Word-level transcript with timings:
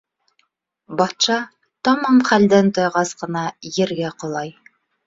Батша, 1.01 1.37
тамам 1.89 2.17
хәлдән 2.31 2.75
тайғас 2.79 3.17
ҡына, 3.23 3.49
ергә 3.79 4.15
ҡолай. 4.25 4.57